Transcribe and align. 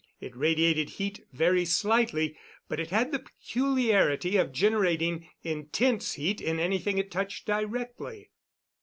It 0.19 0.35
radiated 0.35 0.89
heat 0.97 1.27
very 1.31 1.63
slightly, 1.63 2.35
but 2.67 2.79
it 2.79 2.89
had 2.89 3.11
the 3.11 3.19
peculiarity 3.19 4.35
of 4.35 4.51
generating 4.51 5.29
intense 5.43 6.13
heat 6.13 6.41
in 6.41 6.59
anything 6.59 6.97
it 6.97 7.11
touched 7.11 7.45
directly. 7.45 8.31